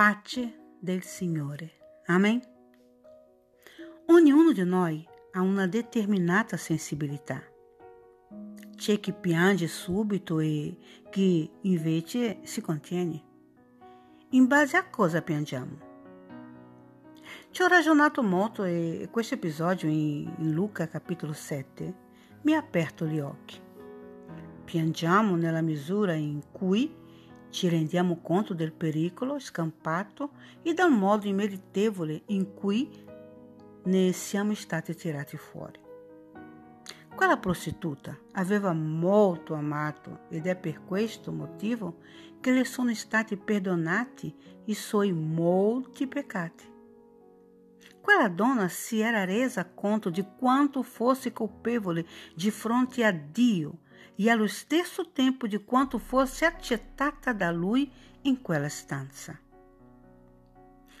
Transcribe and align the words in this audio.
pace 0.00 0.78
del 0.80 1.02
Signore. 1.02 1.72
Amen? 2.06 2.40
Ognuno 4.06 4.50
di 4.52 4.64
noi 4.64 5.06
ha 5.32 5.42
una 5.42 5.66
determinata 5.66 6.56
sensibilità. 6.56 7.42
C'è 8.74 8.98
chi 8.98 9.12
piange 9.12 9.66
subito 9.66 10.38
e 10.38 10.74
chi 11.10 11.50
invece 11.64 12.38
si 12.44 12.62
contiene. 12.62 13.22
In 14.30 14.46
base 14.46 14.78
a 14.78 14.88
cosa 14.88 15.20
piangiamo? 15.20 15.78
Ci 17.50 17.60
ho 17.60 17.66
ragionato 17.66 18.22
molto 18.22 18.64
e 18.64 19.06
questo 19.10 19.34
episodio 19.34 19.90
in 19.90 20.50
Luca 20.54 20.88
capitolo 20.88 21.34
7 21.34 21.94
mi 22.44 22.54
ha 22.54 22.58
aperto 22.58 23.04
gli 23.04 23.20
occhi. 23.20 23.60
Piangiamo 24.64 25.36
nella 25.36 25.60
misura 25.60 26.14
in 26.14 26.40
cui 26.50 26.90
ci 27.50 27.68
rendiamo 27.68 28.20
conto 28.22 28.54
del 28.54 28.72
pericolo 28.72 29.38
scampato 29.38 30.30
e 30.62 30.72
dal 30.72 30.92
modo 30.92 31.26
immeritevole 31.26 32.22
in 32.26 32.54
cui 32.54 32.88
ne 33.84 34.12
siamo 34.12 34.54
stati 34.54 34.94
tirati 34.94 35.36
fuori. 35.36 35.78
Quella 37.14 37.36
prostituta 37.36 38.16
aveva 38.32 38.72
molto 38.72 39.54
amato 39.54 40.20
ed 40.30 40.46
è 40.46 40.56
per 40.56 40.84
questo 40.84 41.32
motivo 41.32 41.98
che 42.40 42.52
le 42.52 42.64
sono 42.64 42.94
stati 42.94 43.36
perdonati 43.36 44.34
i 44.66 44.74
suoi 44.74 45.12
molti 45.12 46.06
peccati. 46.06 46.68
Quella 48.00 48.28
donna 48.28 48.68
si 48.68 49.00
era 49.00 49.24
resa 49.24 49.68
conto 49.68 50.08
di 50.08 50.24
quanto 50.38 50.82
fosse 50.82 51.32
colpevole 51.32 52.06
di 52.34 52.50
fronte 52.50 53.04
a 53.04 53.12
Dio 53.12 53.80
e 54.22 54.28
allo 54.28 54.46
stesso 54.46 55.12
tempo 55.12 55.46
di 55.46 55.64
quanto 55.64 55.96
fosse 55.96 56.44
accettata 56.44 57.32
da 57.32 57.50
lui 57.50 57.90
in 58.22 58.42
quella 58.42 58.68
stanza. 58.68 59.38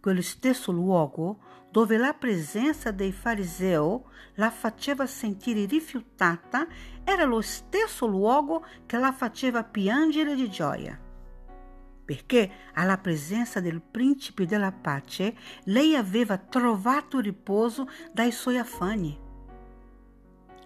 Quello 0.00 0.22
stesso 0.22 0.72
luogo 0.72 1.68
dove 1.70 1.98
la 1.98 2.14
presenza 2.14 2.90
dei 2.90 3.12
farisei 3.12 4.00
la 4.36 4.50
faceva 4.50 5.04
sentire 5.06 5.66
rifiutata 5.66 6.66
era 7.04 7.24
lo 7.24 7.42
stesso 7.42 8.06
luogo 8.06 8.64
che 8.86 8.96
la 8.96 9.12
faceva 9.12 9.62
piangere 9.62 10.34
di 10.34 10.48
gioia. 10.48 10.98
Perché 12.04 12.50
alla 12.72 12.96
presenza 12.96 13.60
del 13.60 13.82
principe 13.82 14.46
della 14.46 14.72
pace 14.72 15.36
lei 15.64 15.94
aveva 15.94 16.38
trovato 16.38 17.20
riposo 17.20 17.86
dai 18.10 18.32
suoi 18.32 18.56
affanni. 18.56 19.18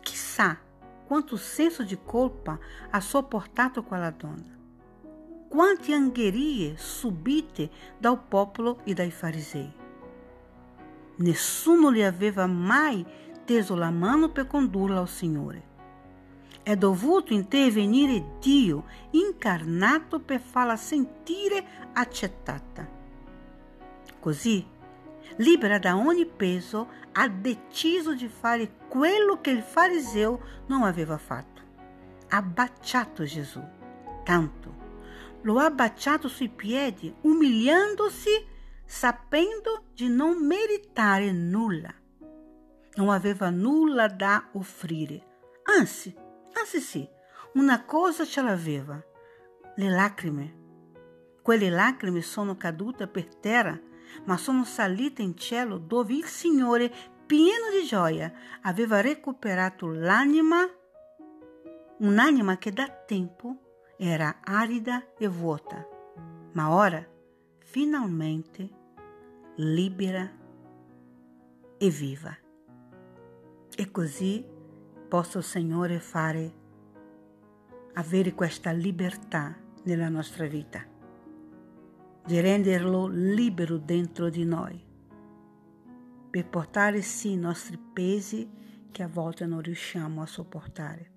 Chissà 0.00 0.60
quanto 1.06 1.36
senso 1.36 1.82
di 1.82 1.98
colpa 2.04 2.58
ha 2.90 3.00
sopportato 3.00 3.82
quella 3.84 4.10
donna. 4.10 4.54
Quante 5.48 5.94
angherie 5.94 6.76
subite 6.76 7.70
dal 7.98 8.20
popolo 8.20 8.80
e 8.84 8.92
dai 8.92 9.10
farisei. 9.10 9.72
Nessuno 11.18 11.90
lhe 11.90 12.04
aveva 12.04 12.46
mai 12.46 13.04
teso 13.44 13.74
la 13.76 13.90
mano 13.90 14.30
per 14.30 14.48
condurla 14.48 14.98
al 14.98 15.08
Signore. 15.08 15.74
È 16.62 16.74
dovuto 16.76 17.32
intervenire 17.32 18.38
Dio 18.40 18.84
incarnato 19.12 20.18
per 20.18 20.40
farla 20.40 20.76
sentire 20.76 21.64
accettata. 21.92 22.86
Così, 24.18 24.66
libera 25.36 25.78
da 25.78 25.96
ogni 25.96 26.26
peso, 26.26 26.88
ha 27.12 27.28
deciso 27.28 28.14
di 28.14 28.28
fare 28.28 28.76
quello 28.88 29.40
che 29.40 29.50
il 29.50 29.62
fariseo 29.62 30.40
non 30.66 30.82
aveva 30.82 31.18
fatto. 31.18 31.62
Ha 32.28 32.42
baciato 32.42 33.24
Gesù, 33.24 33.62
tanto. 34.24 34.84
Lo 35.42 35.58
ha 35.58 35.70
baciato 35.70 36.28
sui 36.28 36.48
piedi, 36.48 37.14
umiliandosi 37.22 38.54
sapendo 38.84 39.84
di 39.94 40.08
non 40.08 40.44
meritare 40.44 41.32
nulla. 41.32 41.92
Non 42.94 43.10
aveva 43.10 43.50
nulla 43.50 44.08
da 44.08 44.48
offrire. 44.52 45.34
Anzi, 45.64 46.14
anzi 46.52 46.80
sì, 46.80 47.06
una 47.54 47.84
cosa 47.84 48.24
ce 48.24 48.42
l'aveva, 48.42 49.02
le 49.76 49.88
lacrime. 49.90 50.64
Quelle 51.42 51.70
lacrime 51.70 52.22
sono 52.22 52.56
cadute 52.56 53.06
per 53.06 53.34
terra, 53.36 53.78
ma 54.24 54.36
sono 54.36 54.64
salite 54.64 55.22
in 55.22 55.36
cielo 55.36 55.78
dove 55.78 56.14
il 56.14 56.24
Signore, 56.24 56.92
pieno 57.26 57.70
di 57.70 57.86
gioia, 57.86 58.32
aveva 58.62 59.00
recuperato 59.00 59.88
l'anima, 59.88 60.68
un'anima 61.98 62.56
che 62.58 62.72
da 62.72 62.88
tempo 62.88 63.94
era 63.96 64.40
arida 64.42 65.14
e 65.16 65.28
vuota, 65.28 65.86
ma 66.52 66.74
ora 66.74 67.04
finalmente 67.58 68.70
libera 69.56 70.30
e 71.78 71.90
viva. 71.90 72.36
E 73.74 73.90
così 73.90 74.44
possa 75.08 75.38
il 75.38 75.44
Signore 75.44 76.00
fare, 76.00 76.54
avere 77.94 78.32
questa 78.34 78.70
libertà 78.70 79.56
nella 79.84 80.08
nostra 80.08 80.46
vita, 80.46 80.84
di 82.26 82.40
renderlo 82.40 83.06
libero 83.06 83.78
dentro 83.78 84.28
di 84.28 84.44
noi, 84.44 84.84
per 86.28 86.48
portare 86.48 87.00
sì 87.00 87.32
i 87.32 87.36
nostri 87.36 87.78
pesi 87.78 88.50
che 88.90 89.04
a 89.04 89.08
volte 89.08 89.46
non 89.46 89.60
riusciamo 89.60 90.22
a 90.22 90.26
sopportare, 90.26 91.10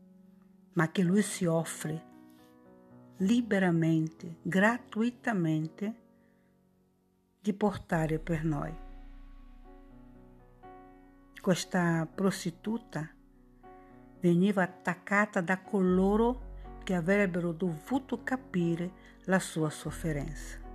ma 0.73 0.91
che 0.91 1.01
Lui 1.01 1.23
si 1.23 1.45
offre 1.45 2.05
liberamente, 3.17 4.37
gratuitamente, 4.43 5.95
di 7.41 7.53
portare 7.53 8.19
per 8.19 8.43
noi. 8.43 8.77
Questa 11.41 12.07
prostituta 12.13 13.09
veniva 14.19 14.61
attaccata 14.61 15.41
da 15.41 15.59
coloro 15.61 16.47
che 16.83 16.93
avrebbero 16.93 17.51
dovuto 17.51 18.23
capire 18.23 18.91
la 19.23 19.39
sua 19.39 19.71
sofferenza. 19.71 20.68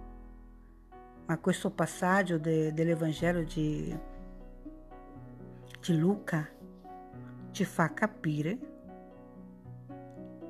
Ma 1.26 1.38
questo 1.38 1.70
passaggio 1.70 2.38
de, 2.38 2.72
dell'Evangelo 2.72 3.42
di, 3.42 3.96
di 5.80 5.98
Luca 5.98 6.46
ci 7.50 7.64
fa 7.64 7.94
capire 7.94 8.58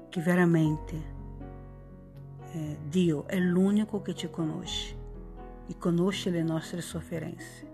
che 0.08 0.20
veramente 0.20 1.12
eh, 2.52 2.78
Dio 2.88 3.26
è 3.26 3.38
l'unico 3.38 4.00
che 4.00 4.14
ci 4.14 4.30
conosce 4.30 4.96
e 5.66 5.76
conosce 5.78 6.30
le 6.30 6.42
nostre 6.42 6.80
sofferenze, 6.80 7.66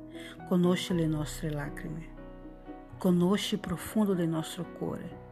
conosce 0.49 0.95
le 0.95 1.07
nostre 1.07 1.51
lacrime, 1.51 2.09
conosce 2.99 3.55
il 3.57 3.61
profondo 3.61 4.15
del 4.15 4.29
nostro 4.29 4.65
cuore. 4.73 5.29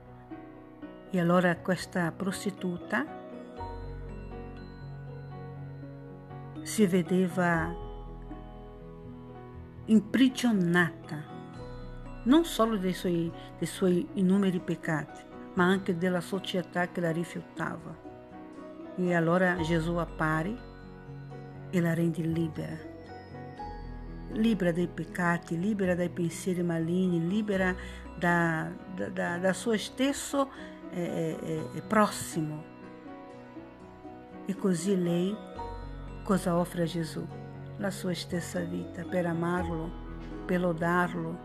E 1.11 1.19
allora 1.19 1.57
questa 1.57 2.13
prostituta 2.13 3.28
si 6.69 6.87
vedeva 6.87 7.75
imprigionata 9.87 11.25
non 12.25 12.45
solo 12.45 12.77
dei 12.77 12.93
suoi, 12.93 13.33
dei 13.57 13.67
suoi 13.67 14.07
inumeri 14.15 14.61
peccati, 14.61 15.23
ma 15.55 15.65
anche 15.65 15.97
della 15.97 16.21
società 16.21 16.89
che 16.89 17.01
la 17.01 17.11
rifiutava. 17.11 17.97
E 18.97 19.15
allora 19.15 19.57
Gesù 19.63 19.95
appare 19.95 20.57
e 21.71 21.81
la 21.81 21.95
rende 21.95 22.21
libera. 22.21 22.77
Libera 24.33 24.71
dai 24.71 24.89
peccati, 24.89 25.59
libera 25.59 25.95
dai 25.95 26.11
pensieri 26.11 26.63
maligni, 26.63 27.27
libera 27.27 27.75
da, 28.19 28.71
da, 28.95 29.39
da 29.39 29.53
suo 29.55 29.77
stesso 29.79 30.51
eh, 30.91 31.39
eh, 31.41 31.69
eh, 31.73 31.81
prossimo. 31.81 32.63
E 34.45 34.55
così 34.55 35.03
lei 35.03 35.35
cosa 36.29 36.59
offre 36.59 36.83
a 36.83 36.85
Gesù? 36.85 37.27
La 37.79 37.91
sua 37.91 38.13
stessa 38.13 38.61
vita 38.61 39.03
per 39.03 39.25
amarlo, 39.25 39.91
per 40.45 40.61
lodarlo 40.61 41.39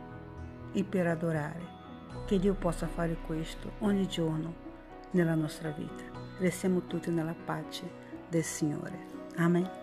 e 0.74 0.84
per 0.84 1.08
adorare. 1.08 1.72
Che 2.26 2.38
Dio 2.38 2.54
possa 2.54 2.86
fare 2.88 3.16
questo 3.26 3.76
ogni 3.80 4.06
giorno 4.10 4.54
nella 5.12 5.36
nostra 5.36 5.70
vita. 5.70 6.04
Restiamo 6.38 6.82
tutti 6.86 7.10
nella 7.12 7.36
pace 7.46 7.90
del 8.28 8.44
Signore. 8.44 9.06
Amen. 9.38 9.83